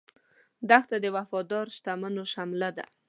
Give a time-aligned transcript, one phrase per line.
[0.69, 2.85] دښته د وفادار شتمنو شمله ده.